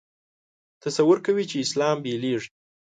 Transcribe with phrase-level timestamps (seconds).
[0.83, 2.49] تصور کوي چې اسلام بېلېږي.